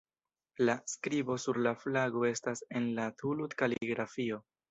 [0.69, 4.41] La skribo sur la flago estas en la Thuluth-kaligrafio.